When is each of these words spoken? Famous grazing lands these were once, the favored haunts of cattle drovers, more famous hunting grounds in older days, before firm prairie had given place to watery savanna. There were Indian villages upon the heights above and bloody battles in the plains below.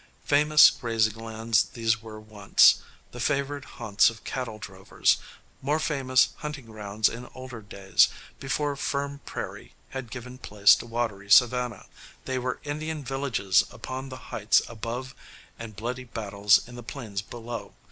Famous 0.25 0.71
grazing 0.71 1.13
lands 1.13 1.61
these 1.61 2.01
were 2.01 2.19
once, 2.19 2.81
the 3.11 3.19
favored 3.19 3.65
haunts 3.77 4.09
of 4.09 4.23
cattle 4.23 4.57
drovers, 4.57 5.17
more 5.61 5.77
famous 5.79 6.29
hunting 6.37 6.65
grounds 6.65 7.07
in 7.07 7.29
older 7.35 7.61
days, 7.61 8.07
before 8.39 8.75
firm 8.75 9.19
prairie 9.27 9.75
had 9.89 10.09
given 10.09 10.39
place 10.39 10.73
to 10.77 10.87
watery 10.87 11.29
savanna. 11.29 11.85
There 12.25 12.41
were 12.41 12.59
Indian 12.63 13.03
villages 13.03 13.63
upon 13.69 14.09
the 14.09 14.17
heights 14.33 14.63
above 14.67 15.13
and 15.59 15.75
bloody 15.75 16.05
battles 16.05 16.67
in 16.67 16.73
the 16.75 16.81
plains 16.81 17.21
below. 17.21 17.75